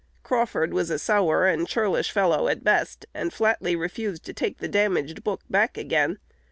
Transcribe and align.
Crawford 0.23 0.73
was 0.73 0.89
a 0.89 0.97
sour 0.97 1.45
and 1.45 1.67
churlish 1.67 2.09
fellow 2.09 2.47
at 2.47 2.63
best, 2.63 3.05
and 3.13 3.31
flatly 3.31 3.75
refused 3.75 4.25
to 4.25 4.33
take 4.33 4.57
the 4.57 4.67
damaged 4.67 5.23
book 5.23 5.41
back 5.47 5.77
again. 5.77 6.17